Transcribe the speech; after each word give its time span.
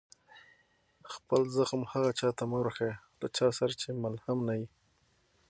خپل 1.13 1.41
زخم 1.57 1.81
هغه 1.91 2.11
چا 2.19 2.29
ته 2.37 2.43
مه 2.49 2.57
ورښيه، 2.59 2.93
له 3.19 3.27
چا 3.37 3.47
سره 3.57 3.73
چي 3.81 3.89
ملهم 4.03 4.37
نه 4.47 4.53
يي. 4.59 4.67